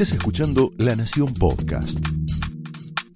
Estás 0.00 0.16
escuchando 0.16 0.70
La 0.78 0.94
Nación 0.94 1.34
Podcast. 1.34 1.98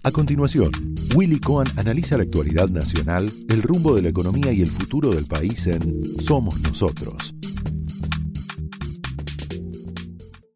A 0.03 0.11
continuación, 0.11 0.73
Willy 1.15 1.39
Cohen 1.39 1.69
analiza 1.77 2.17
la 2.17 2.25
actualidad 2.25 2.71
nacional, 2.71 3.31
el 3.49 3.63
rumbo 3.63 3.95
de 3.95 4.03
la 4.03 4.09
economía 4.09 4.51
y 4.51 4.63
el 4.63 4.67
futuro 4.67 5.11
del 5.11 5.29
país 5.29 5.65
en 5.69 6.05
Somos 6.21 6.61
Nosotros. 6.61 7.35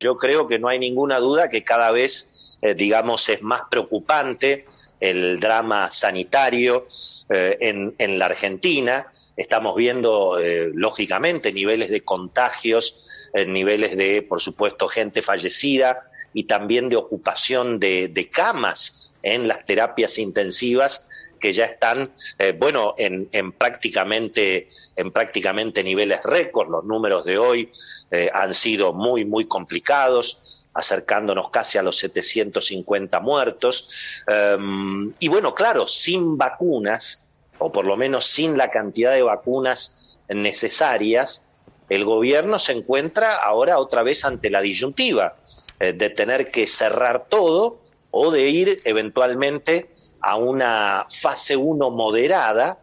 Yo 0.01 0.17
creo 0.17 0.49
que 0.49 0.59
no 0.59 0.67
hay 0.67 0.81
ninguna 0.81 1.21
duda 1.21 1.49
que 1.49 1.63
cada 1.63 1.93
vez, 1.93 2.57
eh, 2.61 2.75
digamos, 2.75 3.29
es 3.29 3.41
más 3.43 3.61
preocupante 3.71 4.67
el 4.99 5.39
drama 5.39 5.93
sanitario 5.93 6.87
eh, 7.31 7.57
en, 7.61 8.19
la 8.19 8.25
Argentina. 8.25 9.13
Estamos 9.37 9.77
viendo, 9.77 10.41
eh, 10.41 10.73
lógicamente, 10.75 11.53
niveles 11.53 11.89
de 11.89 12.01
contagios, 12.01 13.05
niveles 13.47 13.97
de, 13.97 14.23
por 14.23 14.41
supuesto, 14.41 14.89
gente 14.89 15.23
fallecida 15.23 16.03
y 16.37 16.45
también 16.45 16.91
de 16.91 16.97
ocupación 16.97 17.81
de, 17.81 18.31
camas 18.31 19.11
en 19.23 19.49
las 19.49 19.65
terapias 19.65 20.19
intensivas 20.19 21.09
que 21.41 21.55
ya 21.55 21.65
están, 21.65 22.13
eh, 22.39 22.53
bueno, 22.53 22.95
en, 22.99 23.53
prácticamente, 23.53 24.69
en 24.97 25.13
prácticamente 25.13 25.83
niveles 25.83 26.23
récord. 26.25 26.69
Los 26.69 26.85
números 26.85 27.25
de 27.25 27.39
hoy 27.39 27.73
eh, 28.11 28.31
han 28.35 28.53
sido 28.53 28.93
muy, 28.93 29.25
muy 29.25 29.47
complicados 29.47 30.67
acercándonos 30.75 31.49
casi 31.49 31.79
a 31.79 31.83
los 31.83 31.97
750 31.97 33.19
muertos. 33.21 33.89
Em, 34.27 35.11
y 35.19 35.29
bueno, 35.29 35.55
claro, 35.55 35.87
sin 35.87 36.37
vacunas, 36.37 37.25
o 37.57 37.73
por 37.73 37.87
lo 37.87 37.97
menos 37.97 38.27
sin 38.27 38.59
la 38.59 38.71
cantidad 38.71 39.13
de 39.13 39.23
vacunas 39.23 40.19
necesarias, 40.29 41.49
el 41.89 42.05
gobierno 42.05 42.59
se 42.59 42.73
encuentra 42.73 43.37
ahora 43.37 43.79
otra 43.79 44.03
vez 44.03 44.27
ante 44.27 44.51
la 44.51 44.61
disyuntiva 44.61 45.37
eh, 45.79 45.93
de 45.93 46.09
tener 46.09 46.51
que 46.51 46.67
cerrar 46.67 47.27
todo 47.29 47.83
o 48.11 48.31
de 48.31 48.49
ir 48.49 48.81
eventualmente 48.85 49.91
a 50.21 50.37
una 50.37 51.07
fase 51.11 51.55
1 51.55 51.91
moderada, 51.91 52.79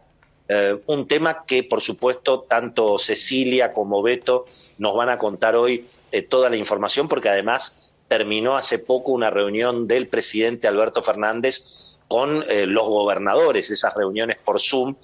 eh, 0.47 0.77
un 0.85 1.07
tema 1.07 1.43
que 1.47 1.63
por 1.63 1.81
supuesto 1.81 2.41
tanto 2.41 2.99
Cecilia 2.99 3.73
como 3.73 4.03
Beto 4.03 4.45
nos 4.77 4.95
van 4.95 5.09
a 5.09 5.17
contar 5.17 5.55
hoy 5.55 5.87
eh, 6.11 6.21
toda 6.21 6.51
la 6.51 6.55
información 6.55 7.07
porque 7.07 7.29
además 7.29 7.91
terminó 8.07 8.57
hace 8.57 8.77
poco 8.77 9.11
una 9.11 9.31
reunión 9.31 9.87
del 9.87 10.07
presidente 10.07 10.67
Alberto 10.67 11.01
Fernández 11.01 11.97
con 12.07 12.45
los 12.67 12.85
gobernadores, 12.85 13.71
esas 13.71 13.95
reuniones 13.95 14.37
por 14.37 14.59
Zoom 14.59 14.95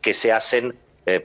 que 0.00 0.14
se 0.14 0.32
hacen 0.32 0.74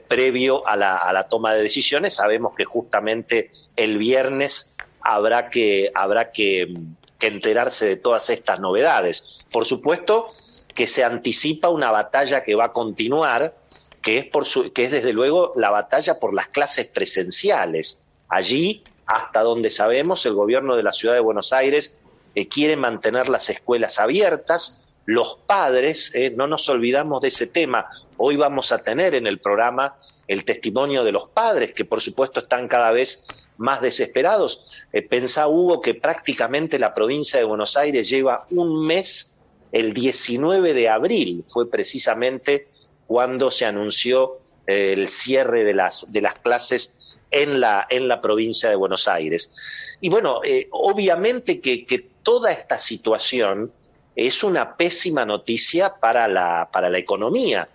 previo 0.06 0.64
a 0.68 0.76
la, 0.76 0.96
a 0.98 1.12
la, 1.12 1.26
toma 1.26 1.52
de 1.54 1.62
decisiones. 1.62 2.14
Sabemos 2.14 2.54
que 2.54 2.64
justamente 2.64 3.50
el 3.74 3.98
viernes 3.98 4.71
habrá 5.04 5.50
que, 5.50 5.90
habrá 5.94 6.32
que 6.32 6.74
enterarse 7.20 7.86
de 7.86 7.96
todas 7.96 8.30
estas 8.30 8.60
novedades. 8.60 9.44
Por 9.50 9.64
supuesto 9.64 10.28
que 10.74 10.86
se 10.86 11.04
anticipa 11.04 11.68
una 11.68 11.90
batalla 11.90 12.42
que 12.42 12.54
va 12.54 12.66
a 12.66 12.72
continuar, 12.72 13.54
que 14.00 14.18
es, 14.18 14.26
por 14.26 14.46
que 14.72 14.84
es 14.84 14.90
desde 14.90 15.12
luego 15.12 15.52
la 15.56 15.70
batalla 15.70 16.18
por 16.18 16.34
las 16.34 16.48
clases 16.48 16.86
presenciales. 16.86 18.00
Allí, 18.28 18.82
hasta 19.06 19.42
donde 19.42 19.70
sabemos, 19.70 20.24
el 20.26 20.34
gobierno 20.34 20.76
de 20.76 20.82
la 20.82 20.92
ciudad 20.92 21.14
de 21.14 21.20
Buenos 21.20 21.52
Aires 21.52 22.00
eh, 22.34 22.48
quiere 22.48 22.76
mantener 22.76 23.28
las 23.28 23.50
escuelas 23.50 23.98
abiertas. 23.98 24.82
Los 25.04 25.36
padres, 25.46 26.12
eh, 26.14 26.32
no 26.34 26.46
nos 26.46 26.68
olvidamos 26.68 27.20
de 27.20 27.28
ese 27.28 27.46
tema. 27.46 27.86
Hoy 28.16 28.36
vamos 28.36 28.72
a 28.72 28.78
tener 28.78 29.14
en 29.14 29.26
el 29.26 29.38
programa 29.38 29.96
el 30.28 30.44
testimonio 30.44 31.04
de 31.04 31.12
los 31.12 31.28
padres, 31.28 31.72
que 31.72 31.84
por 31.84 32.00
supuesto 32.00 32.40
están 32.40 32.68
cada 32.68 32.92
vez 32.92 33.26
más 33.56 33.80
desesperados. 33.80 34.64
Eh, 34.92 35.02
pensá, 35.02 35.48
Hugo, 35.48 35.80
que 35.80 35.94
prácticamente 35.94 36.78
la 36.78 36.94
provincia 36.94 37.38
de 37.38 37.44
Buenos 37.44 37.76
Aires 37.76 38.08
lleva 38.08 38.46
un 38.50 38.86
mes, 38.86 39.36
el 39.70 39.94
19 39.94 40.74
de 40.74 40.88
abril 40.88 41.44
fue 41.48 41.70
precisamente 41.70 42.68
cuando 43.06 43.50
se 43.50 43.64
anunció 43.64 44.40
eh, 44.66 44.92
el 44.92 45.08
cierre 45.08 45.64
de 45.64 45.74
las, 45.74 46.12
de 46.12 46.20
las 46.20 46.38
clases 46.38 46.94
en 47.30 47.60
la, 47.60 47.86
en 47.88 48.08
la 48.08 48.20
provincia 48.20 48.68
de 48.68 48.76
Buenos 48.76 49.08
Aires. 49.08 49.52
Y 50.00 50.10
bueno, 50.10 50.40
eh, 50.44 50.68
obviamente 50.70 51.60
que, 51.60 51.86
que, 51.86 52.12
toda 52.22 52.52
esta 52.52 52.78
situación 52.78 53.72
es 54.14 54.44
una 54.44 54.76
pésima 54.76 55.24
noticia 55.24 55.94
para 55.94 56.28
la, 56.28 56.68
para 56.72 56.88
la 56.88 56.98
economía, 56.98 57.68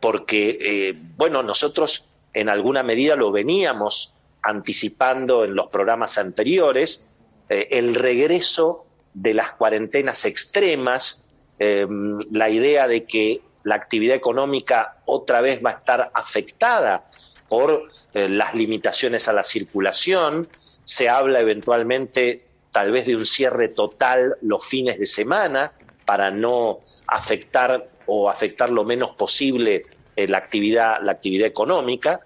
porque, 0.00 0.96
bueno, 1.16 1.44
nosotros 1.44 2.08
en 2.34 2.48
alguna 2.48 2.82
medida 2.82 3.14
lo 3.14 3.30
veníamos 3.30 4.14
anticipando 4.48 5.44
en 5.44 5.54
los 5.54 5.68
programas 5.68 6.18
anteriores, 6.18 7.08
eh, 7.48 7.68
el 7.72 7.94
regreso 7.94 8.86
de 9.14 9.34
las 9.34 9.52
cuarentenas 9.52 10.24
extremas, 10.24 11.24
em, 11.58 12.18
la 12.30 12.48
idea 12.50 12.88
de 12.88 13.04
que 13.04 13.40
la 13.64 13.74
actividad 13.74 14.16
económica 14.16 14.98
otra 15.04 15.40
vez 15.40 15.62
va 15.64 15.70
a 15.70 15.74
estar 15.74 16.10
afectada 16.14 17.10
por 17.48 17.88
eh, 18.14 18.28
las 18.28 18.54
limitaciones 18.54 19.28
a 19.28 19.32
la 19.32 19.42
circulación, 19.42 20.48
se 20.84 21.08
habla 21.08 21.40
eventualmente 21.40 22.44
tal 22.72 22.92
vez 22.92 23.06
de 23.06 23.16
un 23.16 23.26
cierre 23.26 23.68
total 23.68 24.36
los 24.40 24.66
fines 24.66 24.98
de 24.98 25.06
semana 25.06 25.72
para 26.06 26.30
no 26.30 26.80
afectar 27.06 27.90
o 28.06 28.30
afectar 28.30 28.70
lo 28.70 28.84
menos 28.84 29.10
posible 29.12 29.84
eh, 30.16 30.28
la, 30.28 30.38
actividad, 30.38 31.00
la 31.02 31.12
actividad 31.12 31.46
económica, 31.46 32.20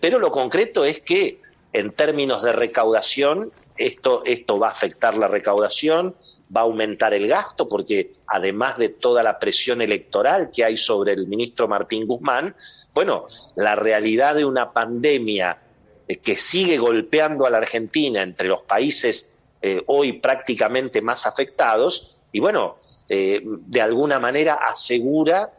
pero 0.00 0.18
lo 0.18 0.30
concreto 0.30 0.84
es 0.84 1.00
que 1.00 1.40
en 1.74 1.90
términos 1.90 2.42
de 2.42 2.52
recaudación, 2.52 3.50
esto, 3.76 4.22
esto 4.24 4.58
va 4.60 4.68
a 4.68 4.70
afectar 4.70 5.16
la 5.16 5.26
recaudación, 5.26 6.14
va 6.56 6.60
a 6.60 6.64
aumentar 6.64 7.12
el 7.14 7.26
gasto, 7.26 7.68
porque 7.68 8.12
además 8.28 8.78
de 8.78 8.90
toda 8.90 9.24
la 9.24 9.40
presión 9.40 9.82
electoral 9.82 10.52
que 10.52 10.64
hay 10.64 10.76
sobre 10.76 11.12
el 11.12 11.26
ministro 11.26 11.66
Martín 11.66 12.06
Guzmán, 12.06 12.54
bueno, 12.94 13.26
la 13.56 13.74
realidad 13.74 14.36
de 14.36 14.44
una 14.44 14.72
pandemia 14.72 15.58
eh, 16.06 16.16
que 16.18 16.36
sigue 16.36 16.78
golpeando 16.78 17.44
a 17.44 17.50
la 17.50 17.58
Argentina 17.58 18.22
entre 18.22 18.46
los 18.46 18.62
países 18.62 19.28
eh, 19.60 19.82
hoy 19.86 20.12
prácticamente 20.12 21.02
más 21.02 21.26
afectados, 21.26 22.20
y 22.30 22.38
bueno, 22.38 22.76
eh, 23.08 23.42
de 23.44 23.80
alguna 23.80 24.20
manera 24.20 24.54
asegura 24.54 25.52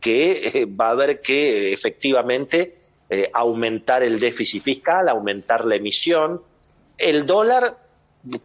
que 0.00 0.66
va 0.80 0.88
a 0.88 0.90
haber 0.92 1.20
que 1.20 1.72
efectivamente 1.72 2.76
eh, 3.14 3.30
aumentar 3.34 4.02
el 4.02 4.18
déficit 4.18 4.62
fiscal, 4.62 5.06
aumentar 5.06 5.66
la 5.66 5.74
emisión. 5.74 6.40
El 6.96 7.26
dólar, 7.26 7.76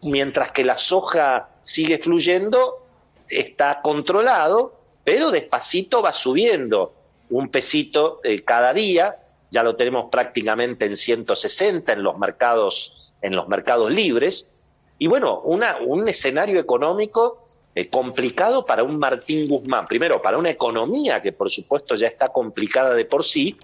mientras 0.01 0.51
que 0.51 0.65
la 0.65 0.77
soja 0.77 1.47
sigue 1.61 1.99
fluyendo, 1.99 2.85
está 3.29 3.81
controlado, 3.81 4.77
pero 5.05 5.31
despacito 5.31 6.01
va 6.01 6.11
subiendo 6.11 6.93
un 7.29 7.47
pesito 7.47 8.19
eh, 8.25 8.43
cada 8.43 8.73
día, 8.73 9.15
ya 9.49 9.63
lo 9.63 9.77
tenemos 9.77 10.09
prácticamente 10.11 10.85
en 10.85 10.97
160 10.97 11.93
en 11.93 12.03
los 12.03 12.17
mercados, 12.17 13.13
en 13.21 13.37
los 13.37 13.47
mercados 13.47 13.89
libres. 13.89 14.53
Y 14.99 15.07
bueno, 15.07 15.39
una, 15.45 15.77
un 15.77 16.09
escenario 16.09 16.59
económico 16.59 17.45
eh, 17.73 17.89
complicado 17.89 18.65
para 18.65 18.83
un 18.83 18.99
Martín 18.99 19.47
Guzmán. 19.47 19.85
Primero, 19.85 20.21
para 20.21 20.37
una 20.37 20.49
economía 20.49 21.21
que 21.21 21.31
por 21.31 21.49
supuesto 21.49 21.95
ya 21.95 22.07
está 22.07 22.27
complicada 22.27 22.93
de 22.95 23.05
por 23.05 23.23
sí, 23.23 23.57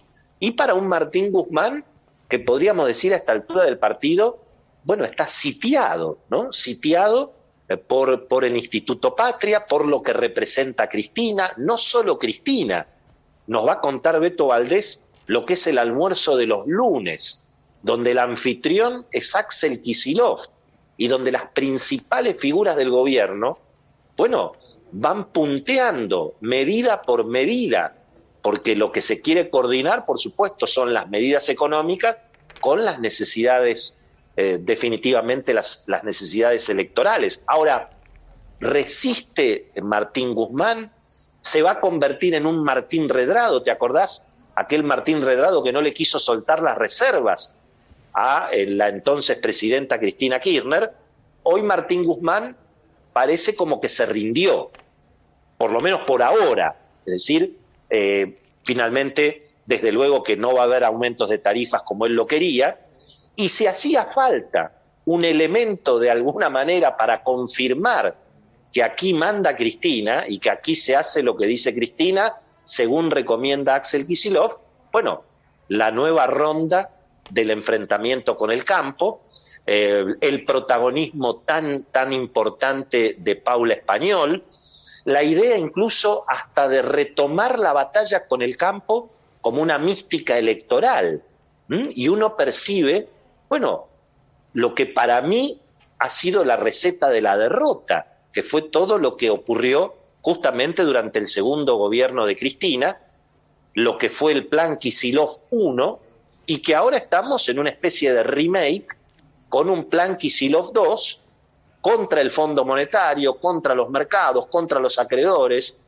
y 0.43 0.51
para 0.51 0.73
un 0.73 0.89
Martín 0.89 1.31
Guzmán, 1.31 1.85
que 2.27 2.37
podríamos 2.37 2.85
decir 2.85 3.13
a 3.13 3.15
esta 3.15 3.31
altura 3.31 3.63
del 3.63 3.79
partido, 3.79 4.43
bueno, 4.83 5.05
está 5.05 5.25
sitiado, 5.29 6.17
¿no? 6.29 6.51
Sitiado 6.51 7.31
eh, 7.69 7.77
por, 7.77 8.27
por 8.27 8.43
el 8.43 8.57
Instituto 8.57 9.15
Patria, 9.15 9.65
por 9.65 9.87
lo 9.87 10.03
que 10.03 10.11
representa 10.11 10.89
Cristina, 10.89 11.53
no 11.55 11.77
solo 11.77 12.19
Cristina, 12.19 12.85
nos 13.47 13.65
va 13.65 13.73
a 13.75 13.79
contar 13.79 14.19
Beto 14.19 14.47
Valdés 14.47 14.99
lo 15.27 15.45
que 15.45 15.53
es 15.53 15.65
el 15.67 15.77
almuerzo 15.77 16.35
de 16.35 16.47
los 16.47 16.67
lunes, 16.67 17.45
donde 17.81 18.11
el 18.11 18.19
anfitrión 18.19 19.05
es 19.11 19.37
Axel 19.37 19.81
Kisilov 19.81 20.41
y 20.97 21.07
donde 21.07 21.31
las 21.31 21.45
principales 21.51 22.35
figuras 22.37 22.75
del 22.75 22.89
gobierno, 22.89 23.57
bueno, 24.17 24.51
van 24.91 25.31
punteando 25.31 26.35
medida 26.41 27.01
por 27.01 27.27
medida 27.27 28.02
porque 28.43 28.75
lo 28.75 28.91
que 28.91 29.01
se 29.01 29.21
quiere 29.21 29.49
coordinar, 29.49 30.05
por 30.05 30.19
supuesto, 30.19 30.67
son 30.67 30.93
las 30.93 31.09
medidas 31.09 31.47
económicas 31.47 32.17
con 32.59 32.83
las 32.83 32.99
necesidades, 32.99 33.97
eh, 34.35 34.59
definitivamente 34.61 35.53
las, 35.53 35.85
las 35.87 36.03
necesidades 36.03 36.69
electorales. 36.69 37.43
Ahora, 37.47 37.89
resiste 38.59 39.71
Martín 39.81 40.35
Guzmán, 40.35 40.91
se 41.41 41.61
va 41.61 41.71
a 41.71 41.79
convertir 41.79 42.35
en 42.35 42.45
un 42.45 42.63
Martín 42.63 43.07
Redrado, 43.07 43.63
¿te 43.63 43.71
acordás? 43.71 44.27
Aquel 44.55 44.83
Martín 44.83 45.21
Redrado 45.21 45.63
que 45.63 45.71
no 45.71 45.81
le 45.81 45.93
quiso 45.93 46.19
soltar 46.19 46.61
las 46.61 46.77
reservas 46.77 47.55
a 48.13 48.49
eh, 48.51 48.65
la 48.67 48.89
entonces 48.89 49.39
presidenta 49.39 49.97
Cristina 49.97 50.41
Kirchner. 50.41 50.91
Hoy 51.43 51.63
Martín 51.63 52.03
Guzmán 52.03 52.57
parece 53.13 53.55
como 53.55 53.79
que 53.79 53.87
se 53.87 54.05
rindió, 54.05 54.69
por 55.57 55.71
lo 55.71 55.79
menos 55.79 56.01
por 56.01 56.21
ahora. 56.21 56.75
Es 57.05 57.13
decir, 57.13 57.62
eh, 57.93 58.39
finalmente, 58.63 59.43
desde 59.67 59.91
luego 59.91 60.23
que 60.23 60.35
no 60.35 60.55
va 60.55 60.61
a 60.61 60.65
haber 60.65 60.83
aumentos 60.83 61.29
de 61.29 61.37
tarifas 61.37 61.83
como 61.83 62.07
él 62.07 62.15
lo 62.15 62.25
quería, 62.25 62.79
y 63.35 63.49
si 63.49 63.67
hacía 63.67 64.05
falta 64.05 64.73
un 65.05 65.23
elemento 65.23 65.99
de 65.99 66.09
alguna 66.09 66.49
manera 66.49 66.97
para 66.97 67.21
confirmar 67.21 68.17
que 68.71 68.81
aquí 68.81 69.13
manda 69.13 69.55
Cristina 69.55 70.25
y 70.27 70.39
que 70.39 70.49
aquí 70.49 70.73
se 70.73 70.95
hace 70.95 71.21
lo 71.21 71.37
que 71.37 71.45
dice 71.45 71.75
Cristina, 71.75 72.33
según 72.63 73.11
recomienda 73.11 73.75
Axel 73.75 74.07
Kisilov, 74.07 74.59
bueno, 74.91 75.23
la 75.67 75.91
nueva 75.91 76.25
ronda 76.25 76.89
del 77.29 77.51
enfrentamiento 77.51 78.35
con 78.35 78.49
el 78.49 78.65
campo, 78.65 79.21
eh, 79.67 80.03
el 80.19 80.45
protagonismo 80.45 81.37
tan, 81.37 81.83
tan 81.91 82.11
importante 82.11 83.17
de 83.19 83.35
Paula 83.35 83.75
Español, 83.75 84.43
la 85.05 85.23
idea 85.23 85.57
incluso 85.57 86.25
hasta 86.27 86.67
de 86.67 86.81
retomar 86.81 87.59
la 87.59 87.73
batalla 87.73 88.27
con 88.27 88.41
el 88.41 88.57
campo 88.57 89.09
como 89.41 89.61
una 89.61 89.77
mística 89.77 90.37
electoral. 90.37 91.23
Y 91.69 92.07
uno 92.07 92.37
percibe, 92.37 93.09
bueno, 93.49 93.87
lo 94.53 94.75
que 94.75 94.85
para 94.85 95.21
mí 95.21 95.59
ha 95.97 96.09
sido 96.09 96.45
la 96.45 96.55
receta 96.55 97.09
de 97.09 97.21
la 97.21 97.37
derrota, 97.37 98.17
que 98.31 98.43
fue 98.43 98.61
todo 98.61 98.99
lo 98.99 99.17
que 99.17 99.29
ocurrió 99.29 99.95
justamente 100.21 100.83
durante 100.83 101.19
el 101.19 101.27
segundo 101.27 101.77
gobierno 101.77 102.25
de 102.25 102.37
Cristina, 102.37 102.99
lo 103.73 103.97
que 103.97 104.09
fue 104.09 104.33
el 104.33 104.47
plan 104.47 104.77
Kisilov 104.77 105.39
1, 105.49 105.99
y 106.45 106.59
que 106.59 106.75
ahora 106.75 106.97
estamos 106.97 107.49
en 107.49 107.59
una 107.59 107.69
especie 107.69 108.13
de 108.13 108.23
remake 108.23 108.97
con 109.49 109.69
un 109.69 109.85
plan 109.85 110.17
Kisilov 110.17 110.73
2 110.73 111.22
contra 111.83 112.21
el 112.21 112.31
Fondo 112.31 112.63
Monetario, 112.63 113.37
contra 113.37 113.75
los 113.75 113.89
mercados, 113.89 114.47
contra 114.47 114.79
los 114.79 114.97
acreedores, 114.97 115.81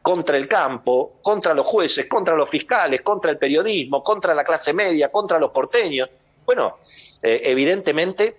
contra 0.00 0.38
el 0.38 0.48
campo, 0.48 1.18
contra 1.20 1.52
los 1.52 1.66
jueces, 1.66 2.06
contra 2.06 2.34
los 2.34 2.48
fiscales, 2.48 3.02
contra 3.02 3.30
el 3.30 3.36
periodismo, 3.36 4.02
contra 4.02 4.34
la 4.34 4.44
clase 4.44 4.72
media, 4.72 5.12
contra 5.12 5.38
los 5.38 5.50
porteños. 5.50 6.08
Bueno, 6.46 6.78
eh, 7.22 7.42
evidentemente 7.44 8.34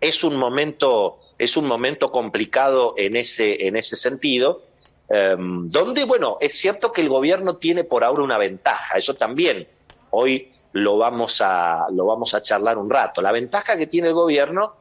es 0.00 0.24
un 0.24 0.36
momento 0.36 1.18
es 1.36 1.54
un 1.58 1.66
momento 1.66 2.10
complicado 2.10 2.94
en 2.96 3.16
ese 3.16 3.66
en 3.66 3.76
ese 3.76 3.96
sentido, 3.96 4.62
em, 5.10 5.68
donde 5.68 6.04
bueno 6.04 6.38
es 6.40 6.58
cierto 6.58 6.92
que 6.92 7.02
el 7.02 7.10
gobierno 7.10 7.56
tiene 7.56 7.84
por 7.84 8.04
ahora 8.04 8.22
una 8.22 8.38
ventaja. 8.38 8.96
Eso 8.96 9.12
también 9.12 9.68
hoy 10.12 10.50
lo 10.72 10.96
vamos 10.96 11.42
a 11.42 11.88
lo 11.92 12.06
vamos 12.06 12.32
a 12.32 12.42
charlar 12.42 12.78
un 12.78 12.88
rato. 12.88 13.20
La 13.20 13.32
ventaja 13.32 13.76
que 13.76 13.86
tiene 13.86 14.08
el 14.08 14.14
gobierno 14.14 14.77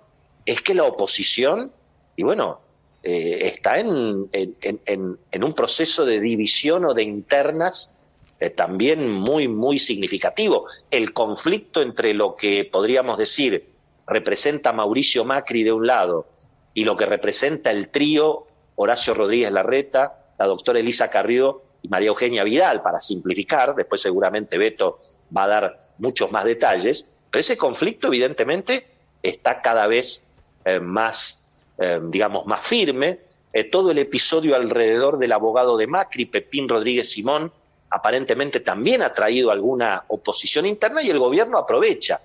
es 0.47 0.61
que 0.61 0.73
la 0.73 0.85
oposición, 0.85 1.71
y 2.15 2.23
bueno, 2.23 2.61
eh, 3.03 3.51
está 3.53 3.79
en, 3.79 3.89
un 3.89 5.53
proceso 5.53 6.05
de 6.05 6.21
división 6.21 6.85
o 6.85 6.93
de 6.93 7.03
internas 7.03 7.97
eh, 8.39 8.49
también 8.49 9.11
muy, 9.11 9.49
muy 9.49 9.77
significativo. 9.77 10.65
El 10.89 11.11
conflicto 11.11 11.81
entre 11.81 12.13
lo 12.13 12.37
que 12.37 12.63
podríamos 12.63 13.17
decir 13.17 13.69
representa 14.07 14.71
Mauricio 14.71 15.25
Macri 15.25 15.63
de 15.63 15.73
un 15.73 15.85
lado 15.85 16.27
y 16.73 16.85
lo 16.85 16.95
que 16.95 17.05
representa 17.05 17.69
el 17.71 17.89
trío 17.89 18.47
Horacio 18.75 19.13
Rodríguez 19.13 19.51
Larreta, 19.51 20.31
la 20.39 20.45
doctora 20.45 20.79
Elisa 20.79 21.09
Carrió 21.09 21.61
y 21.81 21.89
María 21.89 22.07
Eugenia 22.07 22.45
Vidal, 22.45 22.81
para 22.81 23.01
simplificar, 23.01 23.75
después 23.75 23.99
seguramente 23.99 24.57
Beto 24.57 25.01
va 25.35 25.43
a 25.43 25.47
dar 25.47 25.79
muchos 25.97 26.31
más 26.31 26.45
detalles, 26.45 27.09
pero 27.29 27.41
ese 27.41 27.57
conflicto 27.57 28.07
evidentemente 28.07 28.87
está 29.21 29.61
cada 29.61 29.87
vez 29.87 30.23
eh, 30.67 30.81
más, 30.81 31.45
eh, 31.77 32.01
digamos, 32.03 32.45
más 32.45 32.59
firme. 32.59 33.19
Eh, 33.53 33.63
todo 33.63 33.91
el 33.91 33.99
episodio 33.99 34.53
alrededor 34.53 35.17
del 35.17 35.31
abogado 35.31 35.77
de 35.77 35.87
Macri, 35.87 36.25
Pepín 36.25 36.67
Rodríguez 36.67 37.09
Simón, 37.09 37.53
aparentemente 37.89 38.59
también 38.59 39.01
ha 39.01 39.13
traído 39.13 39.49
alguna 39.49 40.03
oposición 40.09 40.65
interna 40.65 41.01
y 41.01 41.09
el 41.09 41.19
gobierno 41.19 41.57
aprovecha 41.57 42.19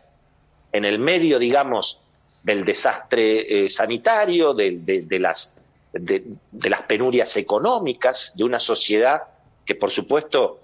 en 0.73 0.85
el 0.85 0.99
medio, 0.99 1.39
digamos, 1.39 2.03
del 2.43 2.65
desastre 2.65 3.71
sanitario, 3.71 4.55
de, 4.55 5.07
las, 5.21 5.55
de, 5.93 6.25
las 6.69 6.83
penurias 6.83 7.37
económicas, 7.37 8.33
de 8.35 8.43
una 8.43 8.59
sociedad 8.59 9.23
que, 9.65 9.77
por 9.77 9.93
supuesto, 9.93 10.59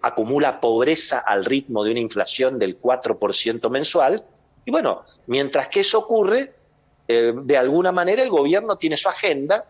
acumula 0.00 0.60
pobreza 0.60 1.18
al 1.18 1.44
ritmo 1.44 1.84
de 1.84 1.90
una 1.90 2.00
inflación 2.00 2.58
del 2.58 2.80
4% 2.80 3.68
mensual. 3.68 4.24
Y 4.64 4.70
bueno, 4.70 5.04
mientras 5.26 5.68
que 5.68 5.80
eso 5.80 5.98
ocurre, 5.98 6.54
eh, 7.08 7.32
de 7.34 7.56
alguna 7.56 7.92
manera 7.92 8.22
el 8.22 8.30
gobierno 8.30 8.76
tiene 8.76 8.96
su 8.96 9.08
agenda. 9.08 9.64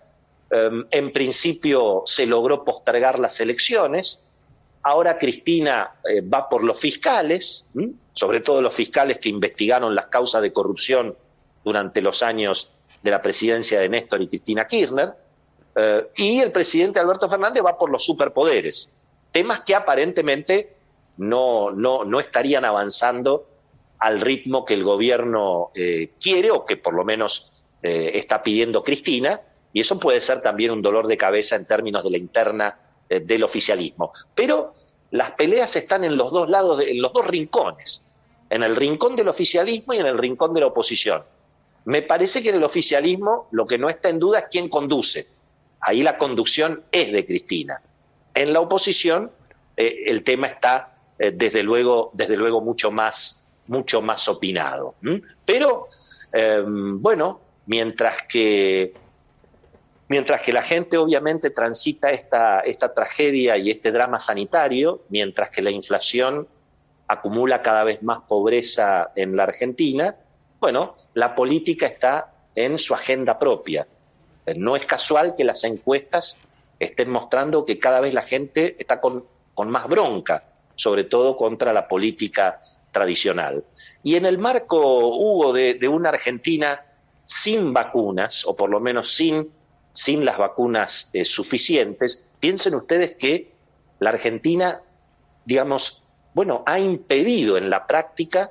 Em, 0.50 0.86
en 0.90 1.12
principio 1.12 2.02
se 2.06 2.26
logró 2.26 2.64
postergar 2.64 3.18
las 3.18 3.40
elecciones. 3.40 4.22
Ahora 4.82 5.16
Cristina 5.16 5.94
eh, 6.08 6.20
va 6.20 6.48
por 6.48 6.64
los 6.64 6.78
fiscales, 6.78 7.64
sobre 8.12 8.40
todo 8.40 8.60
los 8.60 8.74
fiscales 8.74 9.18
que 9.18 9.28
investigaron 9.28 9.94
las 9.94 10.06
causas 10.06 10.42
de 10.42 10.52
corrupción 10.52 11.16
durante 11.64 12.02
los 12.02 12.22
años 12.22 12.72
de 13.02 13.10
la 13.10 13.22
presidencia 13.22 13.80
de 13.80 13.88
Néstor 13.88 14.22
y 14.22 14.28
Cristina 14.28 14.66
Kirchner. 14.66 15.14
Eh, 15.74 16.08
y 16.16 16.40
el 16.40 16.52
presidente 16.52 17.00
Alberto 17.00 17.28
Fernández 17.28 17.64
va 17.64 17.78
por 17.78 17.90
los 17.90 18.04
superpoderes, 18.04 18.90
temas 19.30 19.60
que 19.60 19.74
aparentemente 19.74 20.76
no, 21.16 21.70
no, 21.70 22.04
no 22.04 22.20
estarían 22.20 22.64
avanzando 22.64 23.46
al 24.02 24.20
ritmo 24.20 24.64
que 24.64 24.74
el 24.74 24.82
gobierno 24.82 25.70
eh, 25.76 26.14
quiere 26.20 26.50
o 26.50 26.66
que 26.66 26.76
por 26.76 26.92
lo 26.92 27.04
menos 27.04 27.52
eh, 27.84 28.10
está 28.14 28.42
pidiendo 28.42 28.82
Cristina, 28.82 29.40
y 29.72 29.80
eso 29.80 30.00
puede 30.00 30.20
ser 30.20 30.42
también 30.42 30.72
un 30.72 30.82
dolor 30.82 31.06
de 31.06 31.16
cabeza 31.16 31.54
en 31.54 31.66
términos 31.66 32.02
de 32.02 32.10
la 32.10 32.18
interna 32.18 32.80
eh, 33.08 33.20
del 33.20 33.44
oficialismo. 33.44 34.12
Pero 34.34 34.72
las 35.12 35.30
peleas 35.32 35.76
están 35.76 36.02
en 36.02 36.16
los 36.16 36.32
dos 36.32 36.50
lados, 36.50 36.82
en 36.84 37.00
los 37.00 37.12
dos 37.12 37.24
rincones, 37.28 38.04
en 38.50 38.64
el 38.64 38.74
rincón 38.74 39.14
del 39.14 39.28
oficialismo 39.28 39.94
y 39.94 39.98
en 39.98 40.06
el 40.06 40.18
rincón 40.18 40.52
de 40.52 40.60
la 40.62 40.66
oposición. 40.66 41.22
Me 41.84 42.02
parece 42.02 42.42
que 42.42 42.48
en 42.48 42.56
el 42.56 42.64
oficialismo 42.64 43.46
lo 43.52 43.68
que 43.68 43.78
no 43.78 43.88
está 43.88 44.08
en 44.08 44.18
duda 44.18 44.40
es 44.40 44.46
quién 44.50 44.68
conduce. 44.68 45.28
Ahí 45.78 46.02
la 46.02 46.18
conducción 46.18 46.82
es 46.90 47.12
de 47.12 47.24
Cristina. 47.24 47.80
En 48.34 48.52
la 48.52 48.58
oposición 48.58 49.30
el 49.76 50.22
tema 50.22 50.48
está 50.48 50.92
desde 51.18 51.62
luego, 51.62 52.10
desde 52.14 52.36
luego 52.36 52.60
mucho 52.60 52.90
más 52.90 53.41
mucho 53.66 54.02
más 54.02 54.28
opinado. 54.28 54.94
Pero, 55.44 55.86
em, 56.32 57.00
bueno, 57.00 57.40
mientras 57.66 58.22
que, 58.28 58.94
mientras 60.08 60.40
que 60.42 60.52
la 60.52 60.62
gente 60.62 60.98
obviamente 60.98 61.50
transita 61.50 62.10
esta, 62.10 62.60
esta 62.60 62.92
tragedia 62.92 63.56
y 63.56 63.70
este 63.70 63.92
drama 63.92 64.20
sanitario, 64.20 65.02
mientras 65.08 65.50
que 65.50 65.62
la 65.62 65.70
inflación 65.70 66.46
acumula 67.06 67.62
cada 67.62 67.84
vez 67.84 68.02
más 68.02 68.20
pobreza 68.20 69.12
en 69.14 69.36
la 69.36 69.44
Argentina, 69.44 70.16
bueno, 70.60 70.94
la 71.14 71.34
política 71.34 71.86
está 71.86 72.32
en 72.54 72.78
su 72.78 72.94
agenda 72.94 73.38
propia. 73.38 73.86
No 74.56 74.76
es 74.76 74.86
casual 74.86 75.34
que 75.34 75.44
las 75.44 75.64
encuestas 75.64 76.38
estén 76.78 77.10
mostrando 77.10 77.64
que 77.64 77.78
cada 77.78 78.00
vez 78.00 78.12
la 78.14 78.22
gente 78.22 78.76
está 78.78 79.00
con, 79.00 79.24
con 79.54 79.70
más 79.70 79.88
bronca, 79.88 80.44
sobre 80.74 81.04
todo 81.04 81.36
contra 81.36 81.72
la 81.72 81.86
política 81.86 82.60
tradicional. 82.92 83.64
Y 84.02 84.16
en 84.16 84.26
el 84.26 84.38
marco, 84.38 85.08
Hugo, 85.08 85.52
de, 85.52 85.88
una 85.88 86.10
Argentina 86.10 86.84
sin 87.24 87.72
vacunas, 87.72 88.44
o 88.46 88.54
por 88.54 88.70
lo 88.70 88.78
menos 88.78 89.14
sin, 89.14 89.50
sin 89.92 90.24
las 90.24 90.38
vacunas 90.38 91.10
eh, 91.12 91.24
suficientes, 91.24 92.26
piensen 92.38 92.74
ustedes 92.74 93.16
que 93.16 93.52
la 93.98 94.10
Argentina, 94.10 94.82
digamos, 95.44 96.02
bueno, 96.34 96.62
ha 96.66 96.78
impedido 96.78 97.56
en 97.56 97.70
la 97.70 97.86
práctica, 97.86 98.50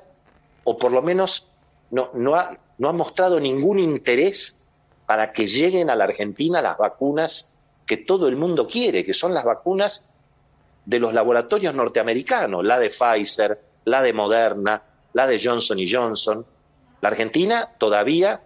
o 0.64 0.76
por 0.76 0.92
lo 0.92 1.02
menos 1.02 1.50
no, 1.90 2.10
no, 2.14 2.34
ha, 2.34 2.56
no 2.78 2.88
ha 2.88 2.92
mostrado 2.92 3.40
ningún 3.40 3.78
interés 3.78 4.58
para 5.06 5.32
que 5.32 5.46
lleguen 5.46 5.90
a 5.90 5.94
la 5.94 6.04
Argentina 6.04 6.62
las 6.62 6.78
vacunas 6.78 7.52
que 7.86 7.98
todo 7.98 8.28
el 8.28 8.36
mundo 8.36 8.66
quiere, 8.66 9.04
que 9.04 9.12
son 9.12 9.34
las 9.34 9.44
vacunas 9.44 10.06
de 10.84 10.98
los 10.98 11.12
laboratorios 11.12 11.74
norteamericanos, 11.74 12.64
la 12.64 12.78
de 12.78 12.90
Pfizer, 12.90 13.60
la 13.84 14.02
de 14.02 14.12
Moderna, 14.12 14.82
la 15.12 15.26
de 15.26 15.40
Johnson 15.42 15.78
y 15.78 15.90
Johnson. 15.90 16.44
La 17.00 17.08
Argentina 17.08 17.70
todavía 17.78 18.40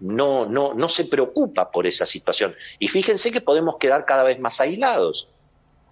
no, 0.00 0.46
no, 0.46 0.74
no 0.74 0.88
se 0.88 1.04
preocupa 1.04 1.70
por 1.70 1.86
esa 1.86 2.06
situación. 2.06 2.54
Y 2.78 2.88
fíjense 2.88 3.30
que 3.30 3.40
podemos 3.40 3.76
quedar 3.76 4.04
cada 4.04 4.24
vez 4.24 4.38
más 4.38 4.60
aislados. 4.60 5.28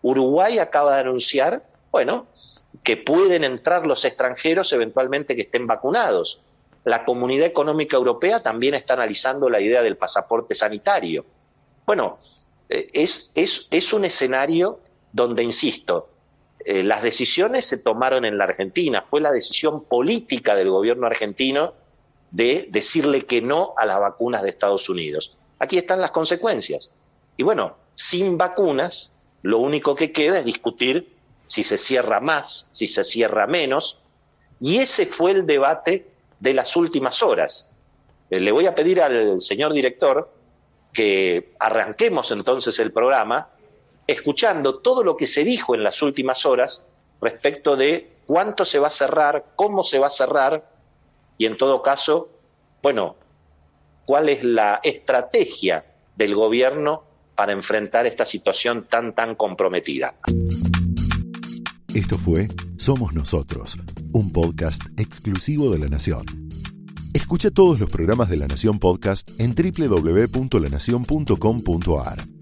Uruguay 0.02 0.58
acaba 0.58 0.94
de 0.94 1.00
anunciar, 1.00 1.64
bueno, 1.90 2.26
que 2.82 2.96
pueden 2.96 3.44
entrar 3.44 3.86
los 3.86 4.04
extranjeros 4.04 4.72
eventualmente 4.72 5.36
que 5.36 5.42
estén 5.42 5.66
vacunados. 5.66 6.42
La 6.84 7.04
Comunidad 7.04 7.46
Económica 7.46 7.96
Europea 7.96 8.42
también 8.42 8.74
está 8.74 8.94
analizando 8.94 9.48
la 9.48 9.60
idea 9.60 9.82
del 9.82 9.96
pasaporte 9.96 10.54
sanitario. 10.54 11.24
Bueno, 11.86 12.18
eh, 12.68 12.88
es, 12.92 13.30
es, 13.36 13.68
es 13.70 13.92
un 13.92 14.04
escenario 14.04 14.80
donde, 15.12 15.44
insisto, 15.44 16.08
eh, 16.66 16.82
las 16.82 17.02
decisiones 17.02 17.66
se 17.66 17.78
tomaron 17.78 18.24
en 18.24 18.38
la 18.38 18.44
Argentina, 18.44 19.04
fue 19.06 19.20
la 19.20 19.32
decisión 19.32 19.84
política 19.84 20.54
del 20.54 20.70
gobierno 20.70 21.06
argentino 21.06 21.74
de 22.30 22.68
decirle 22.70 23.22
que 23.22 23.42
no 23.42 23.74
a 23.76 23.86
las 23.86 24.00
vacunas 24.00 24.42
de 24.42 24.50
Estados 24.50 24.88
Unidos. 24.88 25.36
Aquí 25.58 25.78
están 25.78 26.00
las 26.00 26.10
consecuencias. 26.10 26.90
Y 27.36 27.42
bueno, 27.42 27.76
sin 27.94 28.36
vacunas, 28.36 29.12
lo 29.42 29.58
único 29.58 29.94
que 29.94 30.12
queda 30.12 30.38
es 30.38 30.44
discutir 30.44 31.12
si 31.46 31.64
se 31.64 31.78
cierra 31.78 32.20
más, 32.20 32.68
si 32.72 32.88
se 32.88 33.04
cierra 33.04 33.46
menos, 33.46 33.98
y 34.60 34.78
ese 34.78 35.06
fue 35.06 35.32
el 35.32 35.46
debate 35.46 36.06
de 36.40 36.54
las 36.54 36.76
últimas 36.76 37.22
horas. 37.22 37.68
Eh, 38.30 38.40
le 38.40 38.52
voy 38.52 38.66
a 38.66 38.74
pedir 38.74 39.02
al 39.02 39.40
señor 39.40 39.72
director 39.72 40.32
que 40.92 41.54
arranquemos 41.58 42.30
entonces 42.30 42.78
el 42.78 42.92
programa 42.92 43.48
escuchando 44.06 44.78
todo 44.78 45.04
lo 45.04 45.16
que 45.16 45.26
se 45.26 45.44
dijo 45.44 45.74
en 45.74 45.84
las 45.84 46.02
últimas 46.02 46.46
horas 46.46 46.84
respecto 47.20 47.76
de 47.76 48.12
cuánto 48.26 48.64
se 48.64 48.78
va 48.78 48.88
a 48.88 48.90
cerrar, 48.90 49.52
cómo 49.56 49.84
se 49.84 49.98
va 49.98 50.08
a 50.08 50.10
cerrar 50.10 50.70
y 51.38 51.46
en 51.46 51.56
todo 51.56 51.82
caso, 51.82 52.28
bueno, 52.82 53.16
cuál 54.04 54.28
es 54.28 54.44
la 54.44 54.80
estrategia 54.82 55.86
del 56.16 56.34
gobierno 56.34 57.04
para 57.34 57.52
enfrentar 57.52 58.04
esta 58.06 58.26
situación 58.26 58.86
tan, 58.88 59.14
tan 59.14 59.34
comprometida. 59.34 60.14
Esto 61.94 62.18
fue 62.18 62.48
Somos 62.78 63.12
Nosotros, 63.12 63.76
un 64.12 64.32
podcast 64.32 64.82
exclusivo 64.98 65.70
de 65.70 65.78
La 65.78 65.88
Nación. 65.88 66.24
Escucha 67.12 67.50
todos 67.50 67.78
los 67.78 67.90
programas 67.90 68.30
de 68.30 68.38
La 68.38 68.46
Nación 68.46 68.78
Podcast 68.78 69.30
en 69.38 69.54
www.lanacion.com.ar. 69.54 72.41